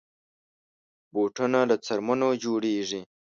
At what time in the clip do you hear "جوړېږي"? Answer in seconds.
2.43-3.01